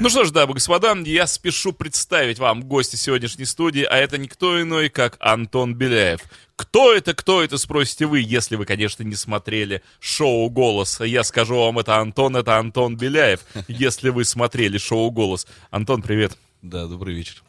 [0.00, 4.16] Ну что ж, дамы и господа, я спешу представить вам гостя сегодняшней студии, а это
[4.16, 6.20] никто иной, как Антон Беляев.
[6.54, 11.00] Кто это, кто это, спросите вы, если вы, конечно, не смотрели шоу «Голос».
[11.00, 15.48] Я скажу вам, это Антон, это Антон Беляев, если вы смотрели шоу «Голос».
[15.72, 16.38] Антон, привет.
[16.62, 17.42] Да, добрый вечер.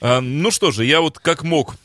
[0.00, 1.76] А, ну что же, я вот как мог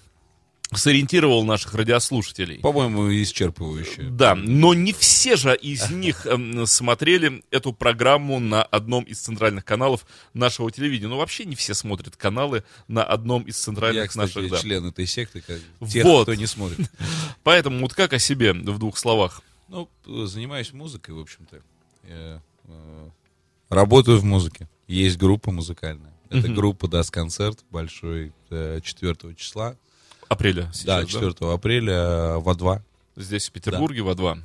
[0.74, 2.60] сориентировал наших радиослушателей.
[2.60, 4.04] По-моему, исчерпывающе.
[4.10, 9.66] Да, но не все же из них эм, смотрели эту программу на одном из центральных
[9.66, 11.10] каналов нашего телевидения.
[11.10, 14.58] Ну, вообще не все смотрят каналы на одном из центральных Я, кстати, наших, да.
[14.60, 16.24] член этой секты, как тех, Вот.
[16.24, 16.90] кто не смотрит.
[17.44, 19.42] Поэтому вот как о себе в двух словах?
[19.68, 21.62] Ну, занимаюсь музыкой, в общем-то.
[22.08, 23.10] Я, э,
[23.70, 24.68] работаю в музыке.
[24.88, 26.14] Есть группа музыкальная.
[26.30, 29.76] Эта группа даст концерт большой э, 4 числа.
[30.32, 31.08] Апреля сейчас, да, да?
[31.08, 32.82] 4 апреля э, в А2.
[33.18, 34.38] Здесь, в Петербурге, во два.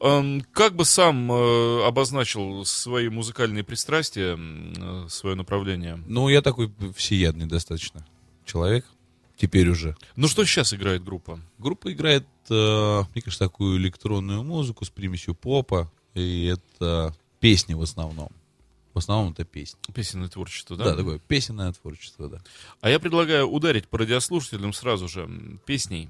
[0.00, 6.02] Эм, Как бы сам э, обозначил свои музыкальные пристрастия, э, свое направление?
[6.06, 8.06] Ну, я такой всеядный достаточно
[8.46, 8.86] человек.
[9.36, 9.94] Теперь уже.
[10.16, 11.38] Ну, что сейчас играет группа?
[11.58, 15.92] Группа играет, э, мне кажется, такую электронную музыку с примесью попа.
[16.14, 18.30] И это песни в основном.
[18.94, 19.78] В основном это песни.
[19.92, 20.84] Песенное творчество, да?
[20.84, 22.38] Да, такое песенное творчество, да.
[22.80, 25.28] А я предлагаю ударить по радиослушателям сразу же
[25.66, 26.08] песней,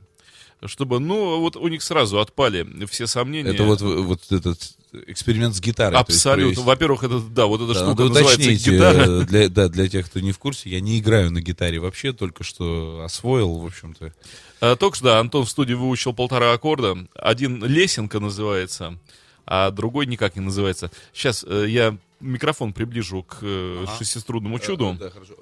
[0.67, 3.51] чтобы, ну, вот у них сразу отпали все сомнения.
[3.51, 4.77] Это вот, вот этот
[5.07, 5.99] эксперимент с гитарой.
[5.99, 6.63] Абсолютно.
[6.63, 9.23] Во-первых, это, да, вот эта Да, штука надо называется гитара.
[9.23, 12.13] э, для, да, для тех, кто не в курсе, я не играю на гитаре вообще,
[12.13, 14.13] только что освоил, в общем-то.
[14.61, 17.07] А, только что, да, Антон в студии выучил полтора аккорда.
[17.15, 18.99] Один лесенка называется,
[19.47, 20.91] а другой никак не называется.
[21.13, 24.93] Сейчас э, я микрофон приближу к э, шестиструнному чуду.
[24.93, 25.35] Э, Да, хорошо.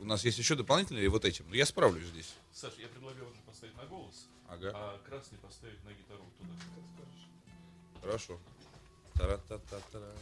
[0.00, 1.44] У нас есть еще дополнительные вот этим.
[1.48, 2.34] Ну, Я справлюсь здесь.
[2.52, 4.70] Саша, я предлагаю уже поставить на голос, Ага.
[4.74, 6.52] а красный поставить на гитару туда.
[8.02, 8.38] Хорошо.
[9.14, 10.12] Тара-та-та-тара.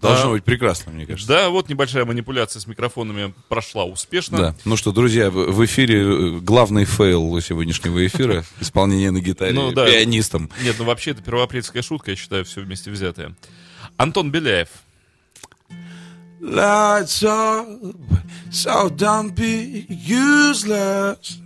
[0.00, 1.28] Должно А, быть прекрасно, мне кажется.
[1.28, 4.38] Да, вот небольшая манипуляция с микрофонами прошла успешно.
[4.38, 4.54] Да.
[4.64, 9.84] Ну что, друзья, в эфире э, главный fail сегодняшнего эфира исполнение на гитаре Ну, да.
[9.86, 10.48] пианистом.
[10.62, 13.34] Нет, ну вообще это первоапрельская шутка, я считаю, все вместе взятое.
[13.98, 14.68] Антон Беляев.
[16.40, 17.66] Lights up,
[18.50, 21.38] so don't be useless.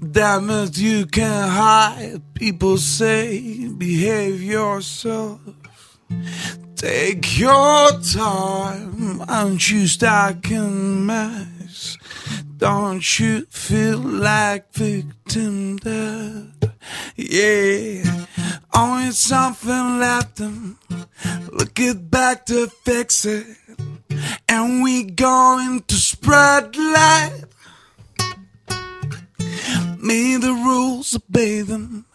[0.00, 2.22] Damn it, you can hide.
[2.34, 5.40] People say, behave yourself.
[6.80, 11.98] Take your time and choose stacking mess.
[12.56, 16.72] Don't you feel like victim dead?
[17.16, 18.24] Yeah,
[18.72, 20.78] always something left them.
[21.52, 23.46] Look it back to fix it.
[24.48, 27.44] And we going to spread light.
[29.98, 32.06] May the rules obey them.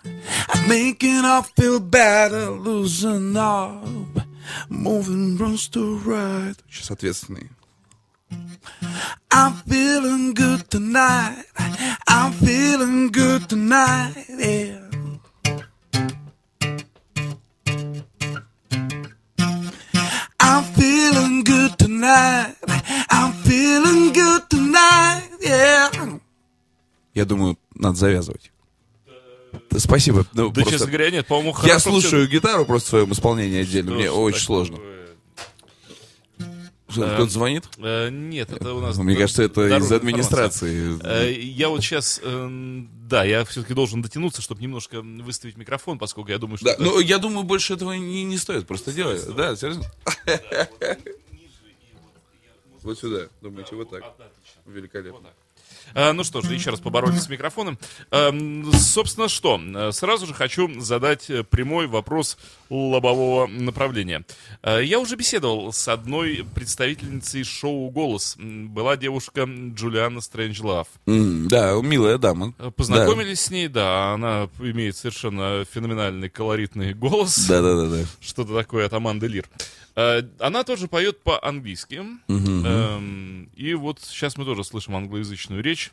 [0.49, 4.24] I'm making up feel better, losing up.
[4.69, 6.55] Moving wrongs to right.
[6.69, 7.49] Сейчас ответственный.
[9.31, 11.45] I'm feeling good tonight.
[12.07, 14.15] I'm feeling good tonight.
[14.29, 14.81] Yeah.
[20.39, 22.55] I'm feeling good tonight.
[23.09, 25.29] I'm feeling good tonight.
[25.41, 26.19] Yeah.
[27.13, 28.51] Я думаю, надо завязывать.
[29.69, 30.25] Да, Спасибо.
[30.33, 33.61] Ну, Да, просто- честно говоря, нет, по-моему, Я хорошо слушаю гитару просто в своем исполнении
[33.61, 33.91] отдельно.
[33.91, 34.77] Мне Что ж очень сложно.
[36.87, 37.65] Кто-то звонит?
[37.79, 38.95] Э, нет, это у нас...
[38.97, 40.97] Мне кажется, это из администрации.
[41.03, 46.37] Э, Я вот сейчас, да, я все-таки должен дотянуться, чтобы немножко выставить микрофон, поскольку я
[46.37, 46.67] думаю, что...
[46.67, 49.21] Да, это- ну, я думаю, больше этого не, не стоит просто делать.
[49.35, 49.83] Да, серьезно?
[52.83, 53.29] Вот сюда.
[53.41, 54.03] Думаете, вот так.
[54.67, 55.29] Великолепно.
[55.29, 55.44] А,
[55.93, 57.77] Ну что ж, еще раз поборолись с микрофоном.
[58.11, 59.59] Эм, Собственно, что?
[59.75, 62.37] Э, Сразу же хочу задать э, прямой вопрос
[62.69, 64.25] лобового направления.
[64.63, 68.35] Э, Я уже беседовал с одной представительницей шоу «Голос».
[68.39, 70.87] Была девушка Джулиана Стрэнджлав.
[71.05, 72.53] Да, милая дама.
[72.59, 77.45] Э, Познакомились с ней, да, она имеет совершенно феноменальный колоритный голос.
[77.47, 78.03] Да, да, да, да.
[78.19, 79.45] Что-то такое от Аманды Лир.
[79.45, 79.63] Э,
[79.95, 82.01] Она тоже поет по-английски.
[82.27, 85.91] Эм, И вот сейчас мы тоже слышим англоязычную речь.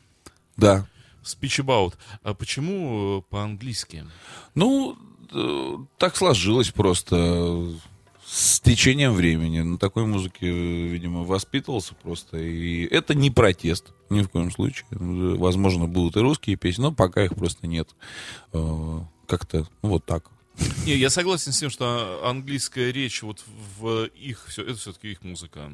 [0.57, 0.87] Да.
[1.23, 1.95] Speech about.
[2.25, 4.05] А почему э, по-английски?
[4.57, 4.97] Ну,
[5.33, 7.73] э, так сложилось просто
[8.27, 9.61] с течением времени.
[9.61, 12.39] На такой музыке, э, видимо, воспитывался просто.
[12.39, 14.87] И это не протест, ни в коем случае.
[14.91, 17.89] Возможно, будут и русские песни, но пока их просто нет.
[18.53, 18.99] Э,
[19.29, 20.29] Как-то ну, вот так.
[20.87, 23.43] Не, я согласен с тем, что английская речь вот
[23.79, 25.71] в их, все, это все-таки их музыка,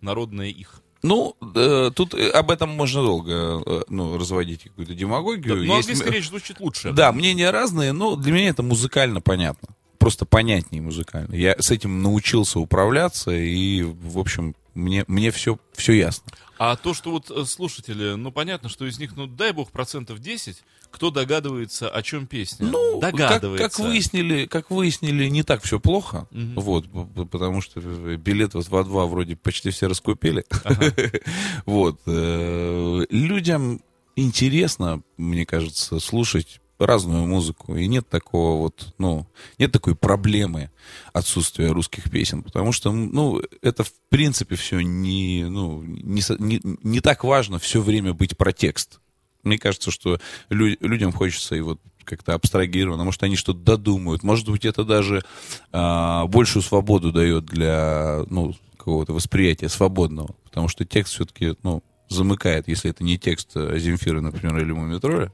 [0.00, 0.82] народная их.
[1.02, 5.56] Ну, э, тут э, об этом можно долго э, ну, разводить какую-то демагогию.
[5.56, 6.92] Но Есть английская речь звучит лучше.
[6.92, 9.70] Да, мнения разные, но для меня это музыкально понятно.
[9.98, 11.34] Просто понятнее музыкально.
[11.34, 16.30] Я с этим научился управляться, и, в общем, мне, мне все, все ясно.
[16.58, 20.18] А то, что вот э, слушатели, ну понятно, что из них, ну дай бог, процентов
[20.20, 20.56] 10,
[20.90, 22.66] кто догадывается, о чем песня.
[22.66, 23.68] Ну, как, догадывается.
[23.68, 26.26] как выяснили, как выяснили, не так все плохо.
[26.30, 30.44] Вот, п- п- потому что билет вот в А2 вроде почти все раскупили.
[31.66, 32.00] Вот.
[32.06, 33.80] э, Людям
[34.16, 37.76] интересно, мне кажется, слушать разную музыку.
[37.76, 39.26] И нет такого вот, ну,
[39.58, 40.70] нет такой проблемы
[41.12, 42.42] отсутствия русских песен.
[42.42, 47.80] Потому что, ну, это в принципе все не, ну, не, не, не так важно все
[47.80, 49.00] время быть про текст.
[49.42, 50.18] Мне кажется, что
[50.48, 55.22] лю- людям хочется и вот как-то абстрагированно, может, они что-то додумают, может быть, это даже
[55.70, 62.66] а, большую свободу дает для, ну, какого-то восприятия свободного, потому что текст все-таки, ну, замыкает,
[62.68, 65.32] если это не текст э, Земфиры, например, или Мумитроля,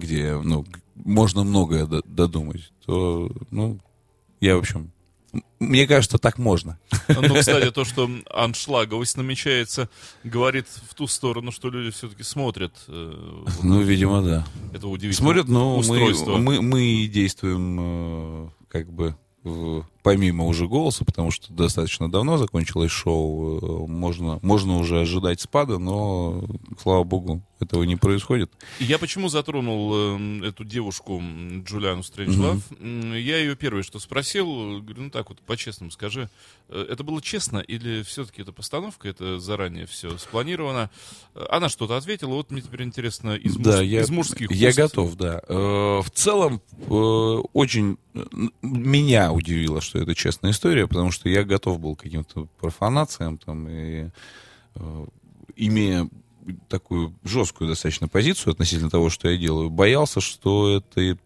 [0.00, 0.64] где, ну,
[0.96, 3.78] можно многое до- додумать, то, ну,
[4.40, 4.90] я, в общем,
[5.60, 6.78] мне кажется, так можно.
[7.08, 9.88] Ну, кстати, то, что аншлаговость намечается,
[10.24, 14.46] говорит в ту сторону, что люди все-таки смотрят э, вот Ну, видимо, да.
[14.72, 16.36] это удивительное Смотрят, ну, мы, устройство.
[16.38, 19.14] мы, мы действуем э, как бы
[19.44, 25.40] в- помимо уже голоса, потому что достаточно давно закончилось шоу, э, можно, можно уже ожидать
[25.40, 26.44] спада, но,
[26.82, 28.50] слава богу, этого не происходит.
[28.78, 31.22] Я почему затронул э, эту девушку
[31.66, 32.58] Джулиану Стрэнджлав?
[32.80, 36.30] М, Я ее первое, что спросил, говорю, ну так вот, по-честному скажи,
[36.70, 40.88] э, это было честно или все-таки это постановка, это заранее все спланировано?
[41.50, 44.78] Она что-то ответила, вот мне теперь интересно из, муж- Да, я, из мужских я уст.
[44.78, 45.42] готов, да.
[45.46, 46.84] Э, В целом, э,
[47.52, 48.24] очень э,
[48.62, 53.68] меня удивило, что это честная история, потому что я готов был к каким-то профанациям, там,
[53.68, 54.08] и,
[54.76, 55.06] э,
[55.56, 56.08] имея
[56.68, 61.18] такую жесткую достаточно позицию относительно того, что я делаю, боялся, что это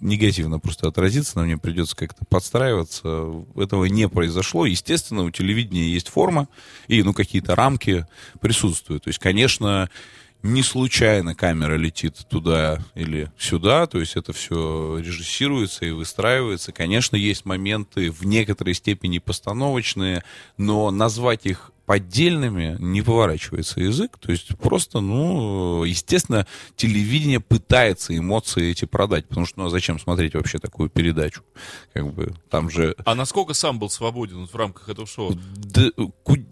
[0.00, 3.44] негативно просто отразится, на мне придется как-то подстраиваться.
[3.56, 4.66] Этого не произошло.
[4.66, 6.48] Естественно, у телевидения есть форма,
[6.86, 8.06] и ну, какие-то рамки
[8.40, 9.04] присутствуют.
[9.04, 9.90] То есть, конечно,
[10.44, 16.70] не случайно камера летит туда или сюда, то есть это все режиссируется и выстраивается.
[16.70, 20.22] Конечно, есть моменты в некоторой степени постановочные,
[20.58, 24.18] но назвать их поддельными не поворачивается язык.
[24.18, 26.46] То есть просто, ну, естественно,
[26.76, 31.42] телевидение пытается эмоции эти продать, потому что, ну, а зачем смотреть вообще такую передачу?
[31.92, 35.34] Как бы там же А насколько сам был свободен в рамках этого шоу?
[35.56, 35.90] да,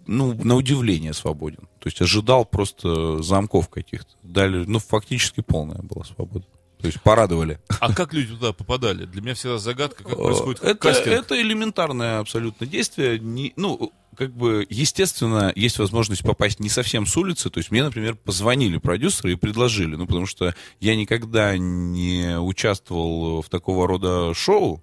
[0.07, 1.69] ну, на удивление свободен.
[1.79, 4.11] То есть ожидал просто замков каких-то.
[4.23, 6.47] Дали, ну, фактически полная была свобода.
[6.79, 7.61] То есть порадовали.
[7.81, 9.05] А как люди туда попадали?
[9.05, 11.07] Для меня всегда загадка, как происходит Э, это, кастинг.
[11.15, 13.21] это элементарное абсолютно действие.
[13.21, 17.51] Не, ну, как бы, естественно, есть возможность попасть не совсем с улицы.
[17.51, 19.97] То есть мне, например, позвонили продюсеры и предложили.
[19.97, 24.83] Ну, потому что я никогда не участвовал в такого рода шоу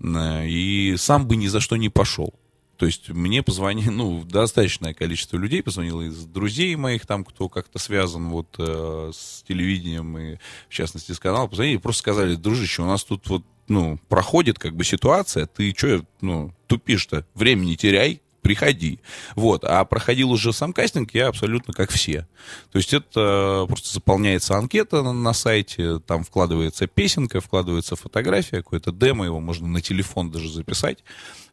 [0.00, 2.34] э, и сам бы ни за что не пошел.
[2.76, 7.78] То есть мне позвонили, ну, достаточное количество людей позвонило из друзей моих, там, кто как-то
[7.78, 10.36] связан вот э, с телевидением и,
[10.68, 14.58] в частности, с каналом, позвонили и просто сказали, дружище, у нас тут вот, ну, проходит
[14.58, 19.00] как бы ситуация, ты что, ну, тупишь-то, времени теряй, приходи.
[19.34, 19.64] Вот.
[19.64, 22.28] А проходил уже сам кастинг я абсолютно как все.
[22.70, 28.92] То есть это просто заполняется анкета на, на сайте, там вкладывается песенка, вкладывается фотография, какое-то
[28.92, 31.02] демо, его можно на телефон даже записать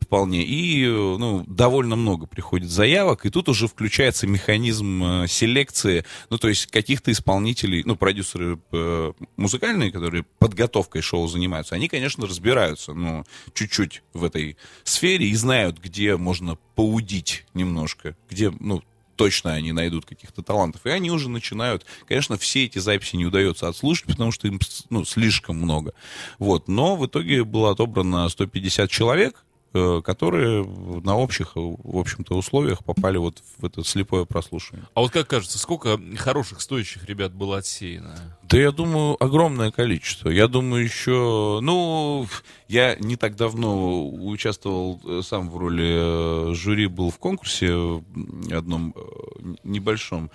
[0.04, 0.44] вполне.
[0.44, 6.38] И, э, ну, довольно много приходит заявок, и тут уже включается механизм э, селекции, ну,
[6.38, 12.94] то есть каких-то исполнителей, ну, продюсеры э, музыкальные, которые подготовкой шоу занимаются, они, конечно, разбираются,
[12.94, 13.24] ну,
[13.54, 18.84] чуть-чуть в этой сфере и знают, где можно поудить немножко, где, ну,
[19.16, 20.86] точно они найдут каких-то талантов.
[20.86, 21.86] И они уже начинают...
[22.06, 24.60] Конечно, все эти записи не удается отслушать, потому что им
[24.90, 25.94] ну, слишком много.
[26.40, 26.68] Вот.
[26.68, 30.64] Но в итоге было отобрано 150 человек, которые
[31.04, 34.88] на общих, э, в общем-то, условиях попали вот в это слепое прослушивание.
[34.94, 38.16] А вот как кажется, сколько хороших, стоящих ребят было отсеяно?
[38.44, 40.30] Да я думаю, огромное количество.
[40.30, 41.60] Я думаю, еще...
[41.62, 42.28] Ну,
[42.68, 48.02] я не так давно участвовал э, сам в роли э, жюри, был в конкурсе э,
[48.56, 50.30] одном э, небольшом.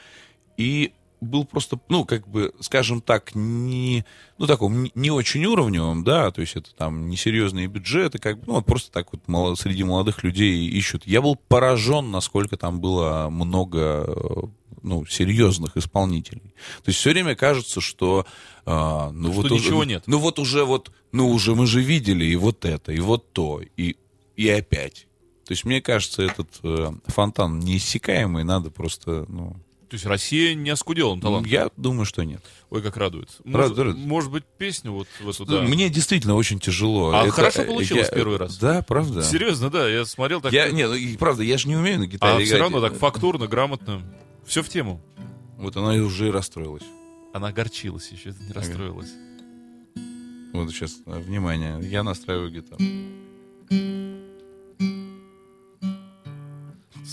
[0.57, 4.05] И был просто, ну, как бы, скажем так, не,
[4.39, 8.53] ну, таком, не- очень уровневым, да, то есть это там несерьезные бюджеты, как бы, ну,
[8.55, 11.07] вот просто так вот мало- среди молодых людей ищут.
[11.07, 14.43] Я был поражен, насколько там было много э,
[14.83, 16.55] ну, серьезных исполнителей.
[16.85, 18.27] То есть все время кажется, что...
[18.65, 20.05] а, ну, Что вот ничего уже, нет.
[20.07, 23.61] Ну вот уже вот, ну уже мы же видели и вот это, и вот то,
[23.77, 23.97] и,
[24.37, 25.07] и опять.
[25.47, 29.57] То есть мне кажется, этот э, фонтан неиссякаемый, надо просто, ну...
[29.89, 31.47] То есть Россия не оскудела талант.
[31.47, 32.43] Я думаю, что нет.
[32.69, 33.31] Ой, как радует.
[33.45, 33.97] Радует, Может, радует.
[33.97, 35.63] может быть, песню вот в эту, да.
[35.63, 37.13] Мне действительно очень тяжело.
[37.15, 38.59] А Это, хорошо получилось я- первый раз?
[38.59, 39.23] Да, правда.
[39.23, 40.53] Серьезно, да, я смотрел так.
[40.53, 42.61] Я, не, ну, правда, я же не умею на гитаре а все играть.
[42.61, 44.03] равно так фактурно, грамотно.
[44.47, 45.01] Все в тему.
[45.57, 46.85] Вот она и уже расстроилась.
[47.33, 49.11] Она огорчилась еще, не расстроилась.
[50.53, 52.79] Вот сейчас, э, внимание, я настраиваю гитару.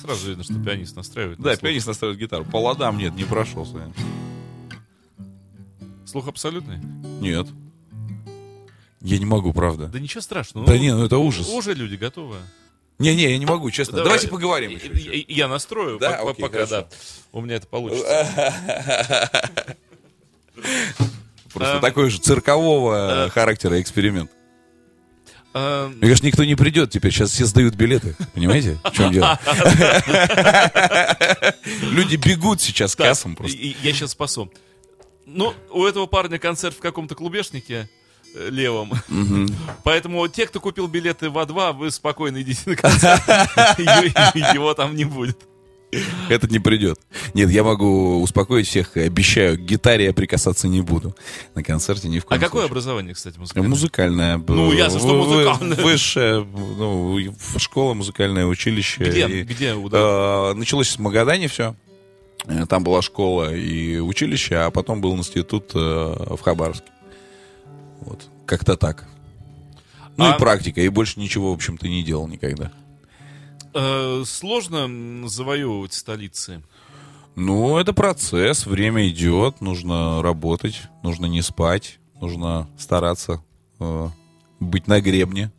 [0.01, 1.39] Сразу видно, что пианист настраивает.
[1.39, 1.61] на Да, слух.
[1.61, 2.45] пианист настраивает гитару.
[2.45, 3.91] По ладам нет, не прошелся.
[6.05, 6.77] Слух абсолютный?
[7.21, 7.47] Нет.
[9.01, 9.87] Я не могу, правда.
[9.87, 10.65] Да ничего страшного.
[10.67, 11.47] Да Ну, не, ну это ужас.
[11.49, 12.37] Уже люди готовы.
[12.97, 13.97] Не-не, я не могу, честно.
[13.97, 14.05] Давай.
[14.11, 15.25] Давайте поговорим И- еще.
[15.27, 16.11] Я настрою, Да?
[16.17, 16.81] по- Окей, пока, хорошо.
[16.81, 16.87] да.
[17.31, 18.55] У меня это получится.
[21.53, 24.29] Просто А, такой же циркового характера эксперимент.
[25.57, 27.13] А, Мне кажется, никто не придет теперь.
[27.13, 28.13] Сейчас все сдают билеты.
[28.33, 29.39] Понимаете, в чем дело?
[31.81, 33.57] Люди бегут сейчас к кассам просто.
[33.57, 34.51] Я сейчас спасу.
[35.25, 37.89] Ну, у этого парня концерт в каком-то клубешнике
[38.35, 38.91] э, левом.
[39.85, 43.21] Поэтому те, кто купил билеты в А2, вы спокойно идите на концерт.
[43.77, 45.37] Его там не будет.
[46.29, 46.99] Этот не придет.
[47.33, 51.15] Нет, я могу успокоить всех обещаю, к гитаре я прикасаться не буду.
[51.53, 52.71] На концерте ни в А коем какое случае.
[52.71, 53.69] образование, кстати, музыкальное?
[53.69, 54.37] Музыкальная.
[54.47, 55.75] Ну, ясно, что в- в- музыкальная.
[55.83, 56.43] Высшее,
[56.77, 57.19] ну,
[57.57, 59.03] школа, музыкальное училище.
[59.03, 59.27] Где?
[59.27, 59.73] И, Где?
[59.75, 61.75] э, началось в Магадане все.
[62.69, 66.89] Там была школа и училище, а потом был институт э, в Хабаровске.
[68.01, 68.27] Вот.
[68.45, 69.07] Как-то так.
[70.17, 72.71] Ну А- и практика, и больше ничего, в общем-то, не делал никогда.
[73.75, 76.63] Э, Сложно завоевывать столицы.
[77.35, 83.43] Ну, это процесс, время идет, нужно работать, нужно не спать, нужно стараться
[83.81, 84.07] э,
[84.61, 85.51] быть на гребне.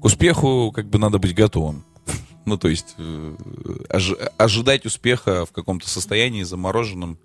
[0.00, 1.84] К успеху как бы надо быть готовым.
[2.46, 3.36] Ну, то есть э,
[3.90, 7.18] ожи- ожидать успеха в каком-то состоянии замороженном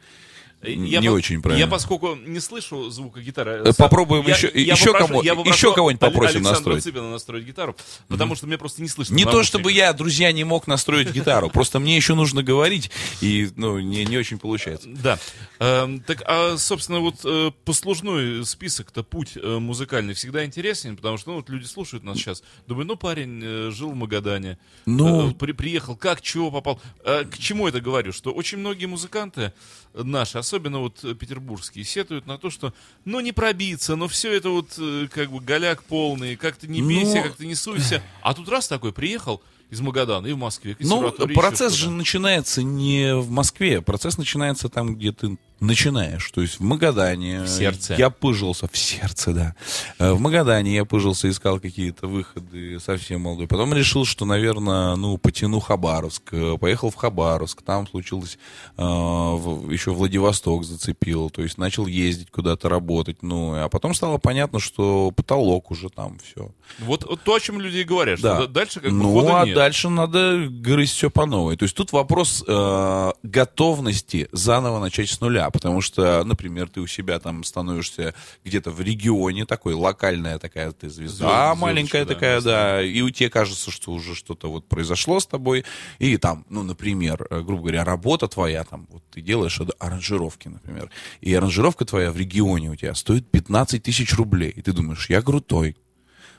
[0.61, 1.63] Э, не по- очень правильно.
[1.65, 3.61] Я, поскольку не слышу звука гитары...
[3.63, 6.83] Э, попробуем я- еще- я еще попрошу- кому- я еще кого-нибудь попросим Александра настроить.
[6.83, 7.75] Цыпина настроить гитару,
[8.07, 9.13] потому что мне просто не слышно.
[9.13, 12.89] Не то, чтобы я, друзья, не мог настроить гитару, просто мне еще нужно говорить,
[13.21, 14.87] и ну, не, не очень получается.
[14.89, 15.19] Да.
[15.59, 21.29] Эм, так, а, собственно, вот э, послужной список-то, путь э, музыкальный всегда интересен, потому что
[21.31, 25.95] ну, вот люди слушают нас сейчас, думают, ну, парень жил в Магадане, Ну- при- приехал,
[25.95, 26.81] как, чего попал.
[27.03, 28.11] К чему это говорю?
[28.11, 29.53] Что очень многие музыканты
[29.93, 32.73] наши, особенно вот э, петербургские, сетуют на то, что,
[33.05, 36.87] ну, не пробиться, но все это вот э, как бы голяк полный, как-то не Ну-
[36.87, 38.01] бейся, как-то не суйся.
[38.21, 43.13] А тут раз такой приехал из Магадана и в Москве, Ну, процесс же начинается не
[43.15, 46.29] в Москве, процесс начинается там, где ты начинаешь.
[46.31, 47.41] То есть в Магадане.
[47.43, 47.95] В сердце.
[47.95, 49.55] Я пыжился, в сердце, да.
[49.99, 53.47] Э, В Магадане я пыжился, искал какие-то выходы совсем молодой.
[53.47, 56.23] Потом решил, что, наверное, ну, потяну Хабаровск.
[56.31, 58.37] Э, Поехал в Хабаровск, там случилось,
[58.77, 61.29] э, еще Владивосток зацепил.
[61.29, 63.23] То есть начал ездить куда-то работать.
[63.23, 66.51] Ну, а потом стало понятно, что потолок уже там все.
[66.79, 68.37] Вот, вот то, о чем люди и говорят, Да.
[68.37, 69.55] что дальше как ну, а нет.
[69.55, 71.57] дальше надо грызть все по новой.
[71.57, 75.46] То есть тут вопрос э, готовности заново начать с нуля.
[75.51, 78.13] Потому что, например, ты у себя там становишься
[78.43, 83.01] где-то в регионе, такой локальная такая ты звезда, Звезд- маленькая звездочка, такая, да, да, и
[83.01, 85.65] у тебя кажется, что уже что-то вот произошло с тобой.
[85.99, 90.89] И там, ну, например, э, грубо говоря, работа твоя, там, вот ты делаешь аранжировки, например,
[91.21, 94.49] и аранжировка твоя в регионе у тебя стоит 15 тысяч рублей.
[94.49, 95.75] И ты думаешь, я крутой,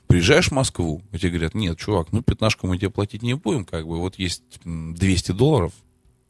[0.06, 3.66] Приезжаешь в Москву, и тебе говорят, нет, чувак, ну пятнашку мы тебе платить не будем,
[3.66, 5.72] как бы вот есть м, 200 долларов,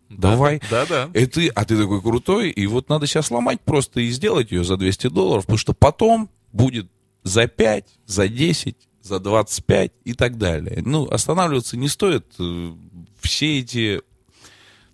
[0.09, 0.61] давай.
[0.71, 1.11] Да-да.
[1.15, 4.65] И ты, а ты такой крутой, и вот надо себя сломать просто и сделать ее
[4.65, 6.91] за 200 долларов, потому что потом будет
[7.23, 10.83] за 5, за 10, за 25 и так далее.
[10.85, 12.27] Ну, останавливаться не стоит.
[12.39, 12.73] э,
[13.21, 14.01] Все эти...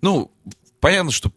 [0.01, 0.31] Ну,
[0.79, 1.31] понятно, что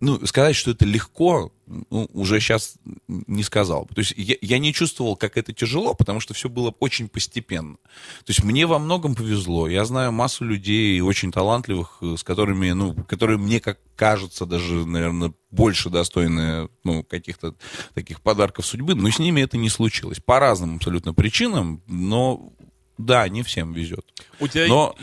[0.00, 2.76] ну, сказать, что это легко, ну, уже сейчас
[3.06, 3.86] не сказал.
[3.94, 7.76] То есть я, я не чувствовал, как это тяжело, потому что все было очень постепенно.
[8.24, 9.68] То есть мне во многом повезло.
[9.68, 14.86] Я знаю массу людей очень талантливых, э, с которыми, ну, которые мне, как кажется, даже,
[14.86, 17.54] наверное, больше достойны, ну, каких-то
[17.92, 20.18] таких подарков судьбы, но с ними это не случилось.
[20.18, 22.52] По разным абсолютно причинам, но
[22.96, 24.06] да, не всем везет.
[24.38, 24.96] У тебя Но,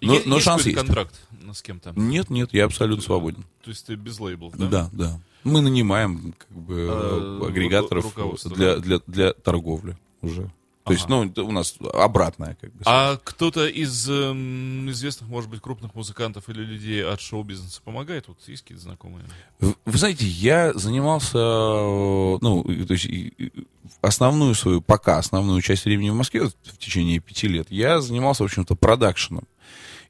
[0.00, 0.76] но, есть, но есть шанс есть.
[0.76, 1.14] контракт
[1.52, 1.92] ну, с кем-то?
[1.96, 3.44] Нет, нет, я абсолютно свободен.
[3.62, 4.68] То есть ты без лейблов, да?
[4.68, 5.20] Да, да.
[5.44, 8.80] Мы нанимаем как бы А, агрегаторов для, да.
[8.80, 10.50] для, для торговли уже.
[10.84, 12.82] То есть, ну, у нас обратная, как бы.
[12.86, 18.26] А кто-то из эм, известных, может быть, крупных музыкантов или людей от шоу-бизнеса помогает?
[18.26, 19.24] Вот есть какие-то знакомые?
[19.60, 23.08] Вы вы знаете, я занимался, э, ну, то есть
[24.00, 28.42] основную свою, пока основную часть времени в Москве, вот в течение пяти лет, я занимался,
[28.42, 29.44] в общем-то, продакшеном.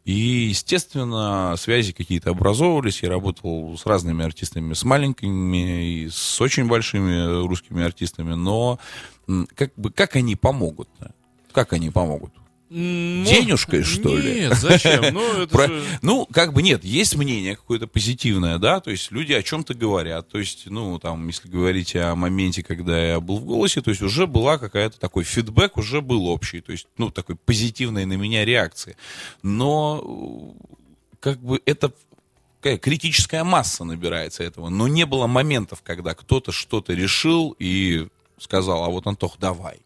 [0.04, 3.02] И, естественно, связи какие-то образовывались.
[3.02, 8.34] Я работал с разными артистами, с маленькими и с очень большими русскими артистами.
[8.34, 8.80] Но
[9.54, 10.88] как бы как они помогут?
[11.52, 12.32] Как они помогут?
[12.72, 14.40] Денежкой, что ли?
[14.40, 15.12] Нет, зачем?
[15.12, 15.82] Ну, это Про- же...
[16.00, 20.28] Ну, как бы нет, есть мнение какое-то позитивное, да, то есть люди о чем-то говорят,
[20.28, 24.02] то есть, ну, там, если говорить о моменте, когда я был в голосе, то есть
[24.02, 28.44] уже была какая-то такой фидбэк, уже был общий, то есть, ну, такой позитивной на меня
[28.44, 28.96] реакции.
[29.42, 30.74] Но, э,
[31.20, 31.92] как бы, это
[32.60, 38.06] какая критическая масса набирается этого, но не было моментов, когда кто-то что-то решил и
[38.38, 39.80] сказал, а вот, Антох, давай.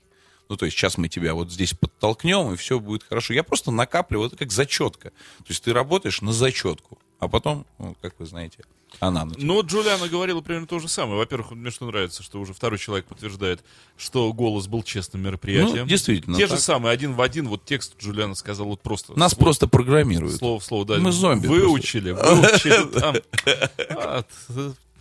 [0.48, 3.34] Ну, то есть сейчас мы тебя вот здесь подтолкнем, и все будет хорошо.
[3.34, 5.10] Я просто накапливаю, это как зачетка.
[5.10, 8.58] То есть ты работаешь на зачетку, а потом, ну, как вы знаете,
[9.00, 9.34] она на.
[9.36, 11.18] Ну, Джулиана говорила примерно то же самое.
[11.18, 13.62] Во-первых, мне что нравится, что уже второй человек подтверждает,
[13.96, 15.80] что голос был честным мероприятием.
[15.82, 16.56] Ну, действительно, Те так.
[16.56, 19.18] же самые, один в один, вот текст Джулиана сказал вот просто.
[19.18, 20.36] Нас слово- просто программируют.
[20.36, 20.98] Слово в слово, да.
[20.98, 23.16] Мы зомби Выучили, выучили там.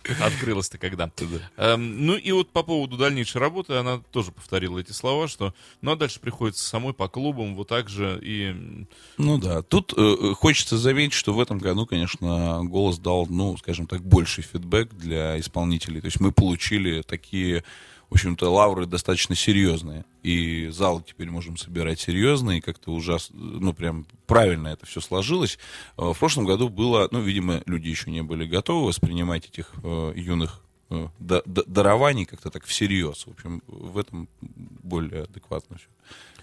[0.08, 1.10] От- Открылось-то когда.
[1.56, 5.92] Эм, ну и вот по поводу дальнейшей работы, она тоже повторила эти слова, что ну
[5.92, 8.86] а дальше приходится самой по клубам, вот так же и...
[9.18, 13.56] Ну да, тут э, э, хочется заметить, что в этом году, конечно, голос дал, ну,
[13.56, 16.00] скажем так, больший фидбэк для исполнителей.
[16.00, 17.64] То есть мы получили такие,
[18.10, 20.04] в общем-то, лавры достаточно серьезные.
[20.22, 25.58] И залы теперь можем собирать серьезные, и как-то ужасно, ну, прям правильно это все сложилось.
[25.98, 30.12] Э, В прошлом году было, ну, видимо, люди еще не были готовы воспринимать этих э,
[30.16, 33.26] юных э, да- да- дарований как-то так всерьез.
[33.26, 35.86] В общем, в этом более адекватно все.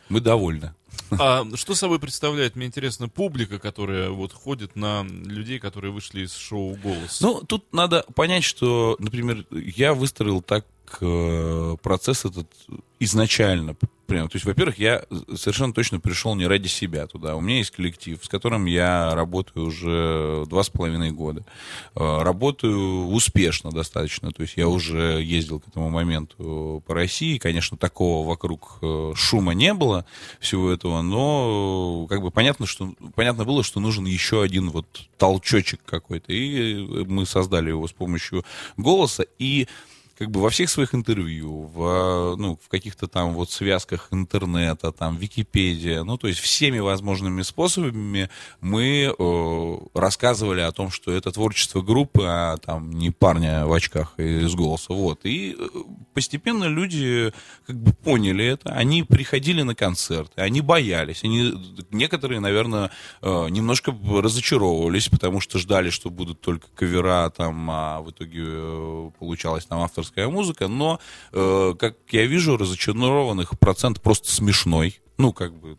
[0.10, 0.76] Мы довольны.
[1.12, 6.36] А что собой представляет, мне интересно, публика, которая вот ходит на людей, которые вышли из
[6.36, 7.22] шоу «Голос»?
[7.22, 10.66] Ну, тут надо понять, что, например, я выстроил так
[11.02, 12.48] э, процесс этот
[13.00, 13.76] изначально.
[14.06, 17.36] Прям, то есть, во-первых, я совершенно точно пришел не ради себя туда.
[17.36, 21.46] У меня есть коллектив, с которым я работаю уже два с половиной года.
[21.96, 24.32] Э, Работаю успешно достаточно.
[24.32, 27.38] То есть я уже ездил к этому моменту по России.
[27.38, 30.06] Конечно, такого вокруг э, шума не было
[30.40, 34.86] всего этого, но как бы понятно, что понятно было, что нужен еще один вот
[35.18, 36.34] толчочек какой-то.
[36.34, 38.44] И мы создали его с помощью
[38.78, 39.26] голоса.
[39.40, 39.68] И
[40.18, 45.18] как бы во всех своих интервью, в, ну, в каких-то там вот связках интернета, там,
[45.18, 48.30] Википедия, ну, то есть всеми возможными способами
[48.62, 54.14] мы э, рассказывали о том, что это творчество группы, а там не парня в очках
[54.20, 55.22] из голоса, вот.
[55.24, 55.68] И э,
[56.14, 57.34] постепенно люди
[57.66, 61.54] как бы поняли это, они приходили на концерты, они боялись, они,
[61.90, 62.92] некоторые, наверное,
[63.24, 69.12] э, немножко разочаровывались, потому что ждали, что будут только кавера, там, а в итоге э,
[69.18, 71.00] получалась там авторская музыка, но,
[71.32, 75.78] э, как я вижу, разочарованных процент просто смешной, ну, как бы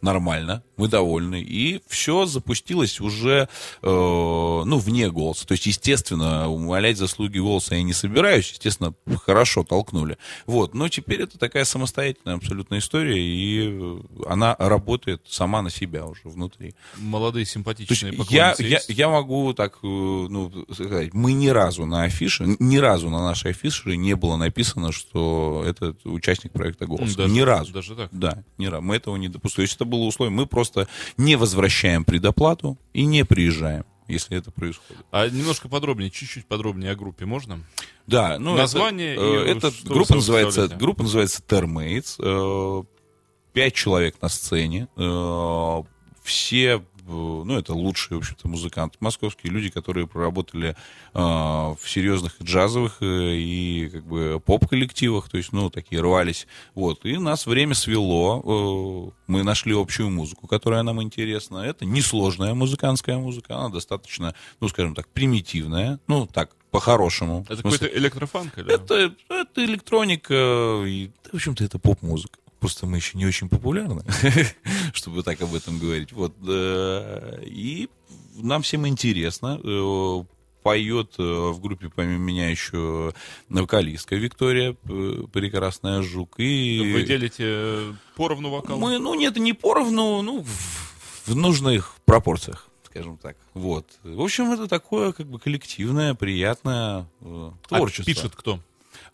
[0.00, 1.42] нормально, мы довольны.
[1.42, 3.48] И все запустилось уже,
[3.82, 5.46] э, ну, вне голоса.
[5.46, 8.50] То есть, естественно, умолять заслуги голоса я не собираюсь.
[8.50, 10.18] Естественно, хорошо толкнули.
[10.46, 10.74] Вот.
[10.74, 16.74] Но теперь это такая самостоятельная абсолютная история, и она работает сама на себя уже внутри.
[16.96, 21.86] Молодые То симпатичные есть я, я, я могу так, э, ну, сказать, мы ни разу
[21.86, 27.14] на афише, ни разу на нашей афише не было написано, что это участник проекта «Голос».
[27.14, 27.72] Даже- ни разу.
[27.72, 28.08] даже так?
[28.12, 28.82] Да, ни разу.
[28.82, 29.56] Мы этого не допускаем.
[29.56, 30.34] То есть это было условие.
[30.34, 30.65] Мы просто
[31.16, 35.04] не возвращаем предоплату и не приезжаем, если это происходит.
[35.10, 37.60] А немножко подробнее, чуть-чуть подробнее о группе можно?
[38.06, 42.14] Да, ну Название это, и э, это что вы группа называется группа называется Termates.
[42.18, 42.84] э,
[43.52, 44.88] Пять человек на сцене.
[44.96, 45.82] э,
[46.22, 50.76] Все, ну это лучшие, в общем-то, музыканты московские, люди, которые проработали
[51.14, 56.46] э, в серьезных джазовых э, и как бы поп-коллективах, то есть, ну такие рвались.
[56.74, 59.12] Вот и нас время свело.
[59.16, 61.58] э, Мы нашли общую музыку, которая нам интересна.
[61.58, 67.46] Это несложная музыкантская музыка, она достаточно, ну скажем так, примитивная, ну так по-хорошему.
[67.48, 68.58] Это смысле, какой-то электрофанк?
[68.58, 68.74] Или?
[68.74, 72.38] это, это электроника, и, в общем-то, это поп-музыка.
[72.60, 74.02] Просто мы еще не очень популярны,
[74.94, 76.12] чтобы так об этом говорить.
[76.12, 76.34] Вот.
[76.46, 77.88] э, И
[78.36, 79.60] нам всем интересно.
[79.62, 80.24] Э,
[80.62, 83.14] Поет э, в группе помимо меня еще
[83.48, 84.72] вокалистка Виктория,
[85.32, 86.34] прекрасная жук.
[86.40, 88.76] И Вы делите поровну вокал?
[88.76, 93.36] мы, ну, нет, не поровну, ну, в, в нужных пропорциях, скажем так.
[93.54, 93.86] Вот.
[94.02, 98.04] В общем, это такое, как бы, коллективное, приятное э, А творчество.
[98.12, 98.58] пишет кто?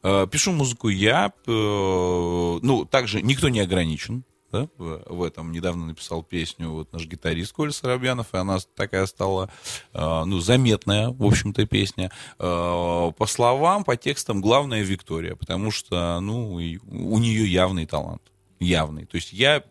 [0.02, 5.52] Э, Пишу музыку я, э, ну, также никто не ограничен, да, в этом.
[5.52, 9.50] Недавно написал песню вот наш гитарист Коля Соробьянов, и она такая стала,
[9.94, 12.10] э, ну, заметная, в общем-то, песня.
[12.38, 18.22] По словам, по текстам, главное Виктория, потому что, ну, у нее явный талант,
[18.58, 19.06] явный.
[19.06, 19.62] То есть я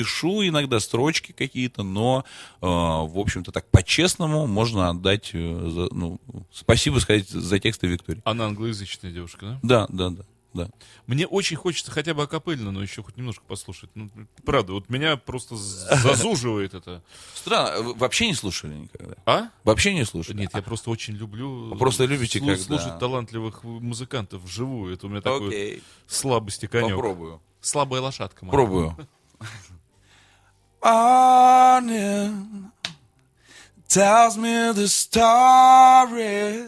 [0.00, 2.24] пишу иногда строчки какие-то, но,
[2.60, 6.20] э, в общем-то, так по-честному можно отдать, э, за- ну,
[6.52, 8.20] спасибо сказать за тексты Виктории.
[8.24, 9.86] Она англоязычная девушка, да?
[9.86, 10.22] Да, да, да,
[10.54, 10.70] да.
[11.06, 13.90] Мне очень хочется хотя бы акапельно, но еще хоть немножко послушать.
[13.94, 14.10] Ну,
[14.44, 17.02] правда, вот меня просто зазуживает это.
[17.34, 19.14] Странно, вы вообще не слушали никогда?
[19.26, 19.48] А?
[19.64, 20.36] Вообще не слушали?
[20.38, 24.94] Нет, я просто очень люблю Вы просто любите, слу- когда- слушать талантливых музыкантов вживую.
[24.94, 26.90] Это у меня такой Окей, слабости конек.
[26.96, 27.40] попробую.
[27.60, 28.52] Слабая лошадка моя.
[28.52, 28.96] Пробую.
[30.86, 32.70] morning
[33.88, 36.66] tells me the stories.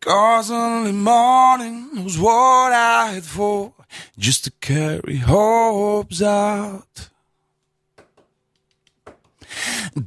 [0.00, 3.74] Cause only morning was what I had for
[4.16, 7.10] just to carry hopes out.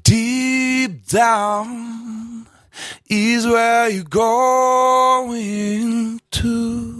[0.01, 2.47] Deep down
[3.09, 5.41] is where you're going
[6.31, 6.92] to.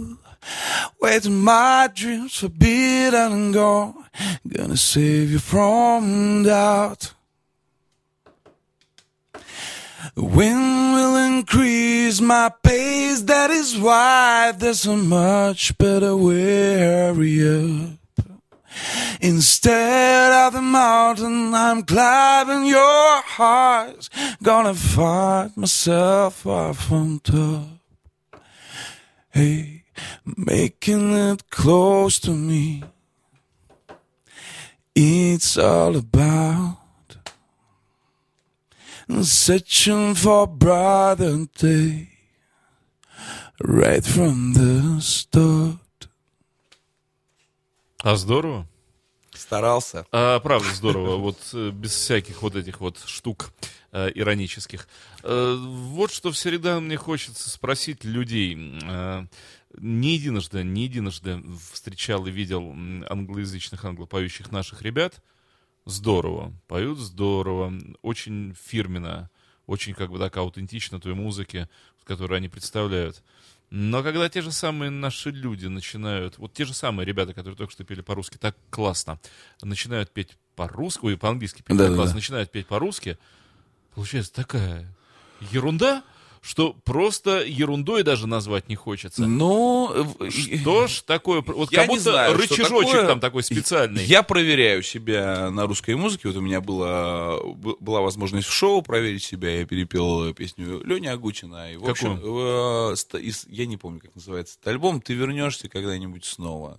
[1.04, 4.06] To my dreams forbidden and gone.
[4.48, 7.12] Gonna save you from doubt.
[10.16, 13.20] Wind will increase my pace.
[13.20, 16.78] That is why there's a much better way.
[16.78, 18.26] Hurry up.
[19.20, 24.08] Instead of the mountain, I'm climbing your heart.
[24.42, 27.68] Gonna find myself off from top.
[29.30, 29.83] Hey,
[30.24, 32.84] making it close to me.
[34.94, 36.78] It's all about
[39.22, 42.08] searching for brighter day
[43.60, 45.78] right from the start.
[48.02, 48.66] А здорово.
[49.34, 50.06] Старался.
[50.12, 51.16] А, правда, здорово.
[51.18, 53.52] Вот э, без всяких вот этих вот штук
[53.92, 54.86] э, иронических.
[55.22, 58.56] Э, вот что всегда мне хочется спросить людей.
[58.82, 59.26] Э,
[59.78, 62.70] не единожды, не единожды встречал и видел
[63.08, 65.22] англоязычных, англопоющих наших ребят.
[65.84, 66.52] Здорово.
[66.66, 67.72] Поют здорово.
[68.02, 69.30] Очень фирменно.
[69.66, 71.68] Очень как бы так аутентично той музыке,
[72.04, 73.22] которую они представляют.
[73.70, 77.72] Но когда те же самые наши люди начинают, вот те же самые ребята, которые только
[77.72, 79.18] что пели по-русски так классно,
[79.62, 81.96] начинают петь по-русски, ой, по-английски петь так Да-да-да.
[81.96, 83.18] классно, начинают петь по-русски,
[83.94, 84.94] получается такая
[85.50, 86.04] ерунда,
[86.46, 89.22] что просто ерундой даже назвать не хочется.
[89.26, 91.42] Ну, в- Что ж такое?
[91.46, 93.06] Вот Я как будто знаю, рычажочек такое.
[93.06, 94.04] там такой специальный.
[94.04, 96.28] Я проверяю себя на русской музыке.
[96.28, 97.38] Вот у меня была,
[97.80, 99.60] была возможность в шоу проверить себя.
[99.60, 101.72] Я перепел песню Лени Агутина.
[101.72, 105.00] И, в общем, э, ста- из- я не помню, как называется этот альбом.
[105.00, 106.76] Ты вернешься когда-нибудь снова.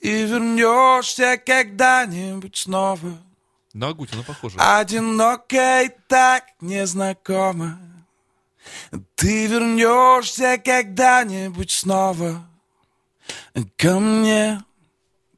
[0.00, 3.18] Ты вернешься когда-нибудь снова,
[3.74, 4.56] На Агутина похоже.
[4.58, 7.78] одиноко и так незнакомо.
[9.14, 12.46] Ты вернешься когда-нибудь снова
[13.76, 14.62] ко мне.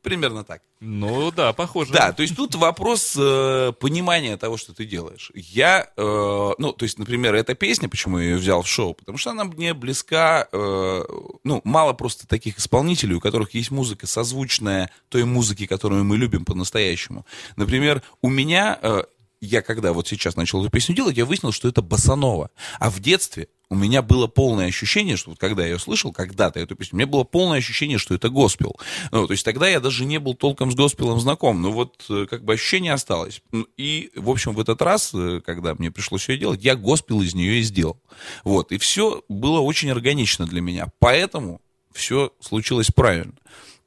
[0.03, 0.61] Примерно так.
[0.87, 1.95] Ну да, похоже.
[1.95, 5.33] Да, то есть тут вопрос э, понимания того, что ты делаешь.
[5.35, 9.17] Я, э, ну, то есть, например, эта песня, почему я ее взял в шоу, потому
[9.17, 11.05] что она мне близка, э,
[11.43, 16.45] ну, мало просто таких исполнителей, у которых есть музыка созвучная той музыке, которую мы любим
[16.45, 17.25] по-настоящему.
[17.57, 19.05] Например, у меня, э,
[19.45, 22.51] я когда вот сейчас начал эту песню делать, я выяснил, что это басанова.
[22.79, 26.61] А в детстве у меня было полное ощущение, что вот когда я ее слышал, когда-то
[26.61, 28.79] эту песню, у меня было полное ощущение, что это госпел.
[29.11, 32.27] Ну, то есть тогда я даже не был толком с госпелом знаком, но вот э,
[32.29, 33.43] как бы ощущение осталось.
[33.77, 37.35] И, в общем, в этот раз, э, когда мне пришлось ее делать, я госпел из
[37.35, 38.01] нее и сделал.
[38.45, 40.89] Вот, и все было очень органично для меня.
[40.99, 41.61] Поэтому
[41.93, 43.35] все случилось правильно.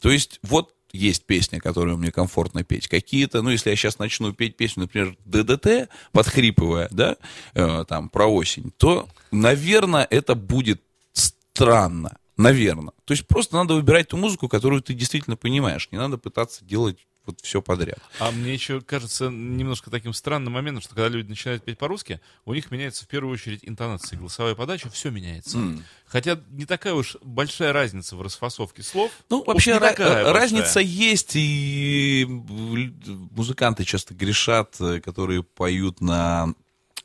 [0.02, 2.88] То есть вот есть песня, которую мне комфортно петь.
[2.88, 7.18] Какие-то, ну, если я сейчас начну петь песню, например, ДДТ, подхрипывая, да,
[7.54, 10.82] э, там, про осень, то, наверное, это будет
[11.14, 12.18] странно.
[12.38, 12.94] Наверное.
[13.06, 15.90] То есть просто надо выбирать ту музыку, которую ты действительно понимаешь.
[15.92, 18.00] Не надо пытаться делать вот все подряд.
[18.20, 22.54] А мне еще кажется немножко таким странным моментом, что когда люди начинают петь по-русски, у
[22.54, 25.60] них меняется в первую очередь интонация, голосовая подача, все меняется.
[26.06, 29.12] Хотя не такая уж большая разница в расфасовке слов.
[29.30, 30.34] Ну, вообще такая э, большая.
[30.34, 36.54] разница есть, и музыканты часто грешат, э, которые поют на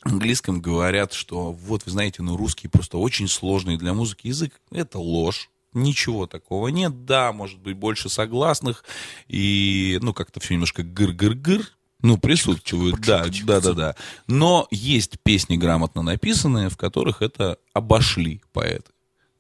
[0.03, 4.61] английском, говорят, что вот, вы знаете, ну, русский просто очень сложный для музыки язык.
[4.71, 5.51] Это ложь.
[5.73, 7.05] Ничего такого нет.
[7.05, 8.85] Да, может быть, больше согласных.
[9.29, 11.67] И, ну, как-то все немножко гыр-гыр-гыр.
[12.03, 13.97] Ну, присутствует, да, да, да, да.
[14.27, 18.91] Но есть песни грамотно написанные, в которых это обошли поэты.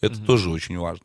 [0.00, 1.04] Это тоже очень важно.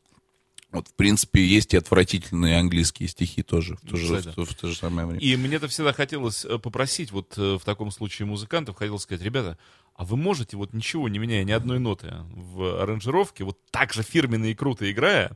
[0.72, 4.68] Вот, в принципе, есть и отвратительные английские стихи тоже в то же, в, в то
[4.68, 5.22] же самое время.
[5.22, 9.58] И мне-то всегда хотелось э, попросить, вот э, в таком случае музыкантов, хотелось сказать, ребята,
[9.98, 14.04] а вы можете, вот ничего не меняя ни одной ноты в аранжировке, вот так же
[14.04, 15.36] фирменно и круто играя,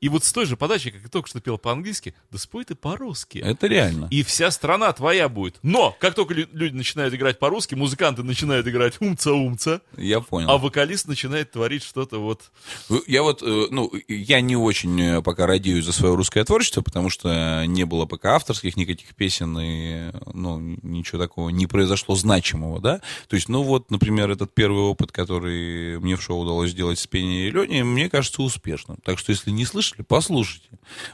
[0.00, 2.74] и вот с той же подачей, как ты только что пел по-английски, да спой ты
[2.74, 3.38] по-русски.
[3.38, 4.08] Это реально.
[4.10, 5.58] И вся страна твоя будет.
[5.62, 10.50] Но, как только лю- люди начинают играть по-русски, музыканты начинают играть умца-умца, Я понял.
[10.50, 12.50] а вокалист начинает творить что-то вот...
[13.06, 17.10] Я вот, э, ну, я не очень э, пока радею за свое русское творчество, потому
[17.10, 23.00] что не было пока авторских никаких песен, и, ну, ничего такого не произошло значимого, да.
[23.28, 27.06] То есть, ну, вот, например, этот первый опыт, который мне в шоу удалось сделать с
[27.06, 28.98] Пеней и Леней, мне кажется успешным.
[29.04, 30.68] Так что, если не слышали, послушайте.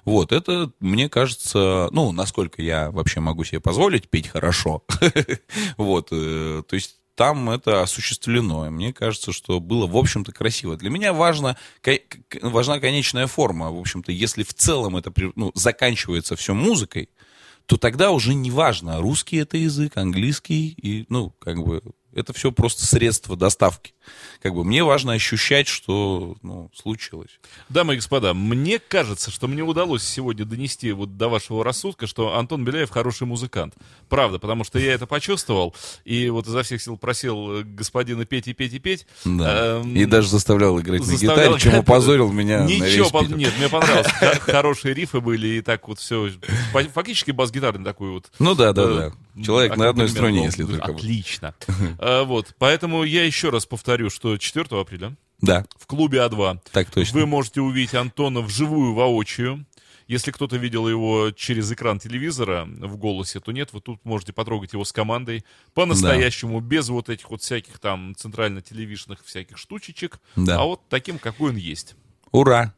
[0.04, 4.84] Вот, это, мне кажется, ну, насколько я вообще могу себе позволить петь хорошо.
[5.76, 8.66] Вот, э, то есть там это осуществлено.
[8.66, 10.76] И мне кажется, что было, в общем-то, красиво.
[10.76, 11.56] Для меня важно,
[12.42, 13.70] важна конечная форма.
[13.70, 17.08] В общем-то, если в целом это ну, заканчивается все музыкой,
[17.66, 21.82] то тогда уже не важно, русский это язык, английский, и, ну, как бы,
[22.16, 23.92] это все просто средство доставки.
[24.42, 27.38] Как бы мне важно ощущать, что, ну, случилось.
[27.68, 32.36] Дамы и господа, мне кажется, что мне удалось сегодня донести вот до вашего рассудка, что
[32.36, 33.74] Антон Беляев хороший музыкант.
[34.08, 35.74] Правда, потому что я это почувствовал,
[36.04, 39.06] и вот изо всех сил просил э, господина петь и петь и петь.
[39.24, 39.80] Да.
[39.80, 43.24] Эм, и даже заставлял играть заставлял на гитаре, чем опозорил меня на Ничего, весь по-
[43.24, 44.06] нет, мне понравилось.
[44.40, 46.30] Хорошие рифы были, и так вот все.
[46.94, 48.30] Фактически бас-гитарный такой вот.
[48.38, 49.12] Ну да, да, э, да.
[49.44, 50.46] Человек на одной струне, был.
[50.46, 50.92] если только.
[50.92, 51.54] Отлично.
[51.98, 56.90] А, Вот, поэтому я еще раз повторю, что 4 апреля Да, в клубе А2 так
[56.90, 57.20] точно.
[57.20, 59.66] вы можете увидеть Антона вживую, воочию.
[60.08, 64.72] Если кто-то видел его через экран телевизора в голосе, то нет, вы тут можете потрогать
[64.72, 65.44] его с командой
[65.74, 70.60] по-настоящему, без вот этих вот всяких там центрально-телевишных всяких штучечек, Да.
[70.60, 71.96] а вот таким, какой он есть.
[72.30, 72.72] Ура!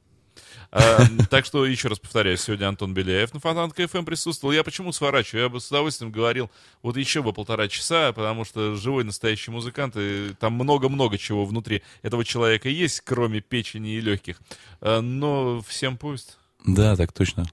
[0.71, 0.99] А,
[1.31, 4.53] Так что, еще раз повторяю, сегодня Антон Беляев на Фонтанка ФМ присутствовал.
[4.53, 5.45] Я почему сворачиваю?
[5.45, 6.51] Я бы с удовольствием говорил
[6.83, 11.83] вот еще бы полтора часа, потому что живой настоящий музыкант, и там много-много чего внутри
[12.03, 14.41] этого человека есть, кроме печени и легких.
[14.81, 16.37] А, Но всем пусть.
[16.67, 17.47] Да, так точно.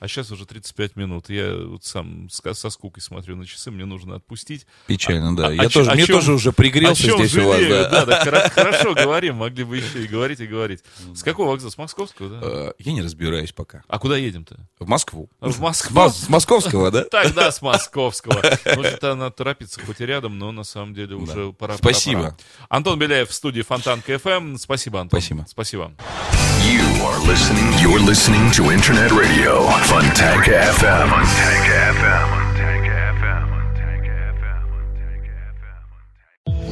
[0.00, 1.28] А сейчас уже 35 минут.
[1.28, 4.66] Я вот сам со скукой смотрю на часы, мне нужно отпустить.
[4.86, 5.48] Печально, да.
[5.48, 7.70] А- Я о тоже, мне чём- тоже уже пригрелся О чем здесь у вас, жалею?
[7.82, 7.90] да.
[7.90, 10.80] Да, да, хоро- хорошо говорим, могли бы еще и говорить, и говорить.
[11.14, 11.70] С какого вокзала?
[11.70, 12.38] С московского, да?
[12.42, 13.82] Э, Я не разбираюсь пока.
[13.88, 14.56] А куда едем-то?
[14.78, 15.28] В Москву.
[15.40, 15.94] В Москву.
[16.00, 17.04] Мос- С московского, да?
[17.10, 18.42] Тогда с московского.
[18.74, 21.76] Может, она торопится хоть и рядом, но на самом деле уже пора.
[21.76, 22.36] Спасибо.
[22.70, 24.56] Антон Беляев в студии Фонтанка ФМ.
[24.56, 25.20] Спасибо, Антон.
[25.20, 25.44] Спасибо.
[25.46, 25.92] Спасибо.
[26.64, 27.70] You are listening.
[27.82, 31.10] You're listening to Internet Radio, Funtank FM.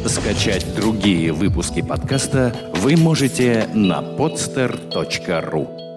[0.07, 5.88] Скачать другие выпуски подкаста вы можете на podster.ru.